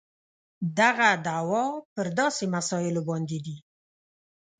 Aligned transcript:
دغه 0.79 1.09
دعوې 1.27 1.65
پر 1.93 2.07
داسې 2.19 2.43
مسایلو 2.55 3.01
باندې 3.09 3.37
دي. 3.45 3.57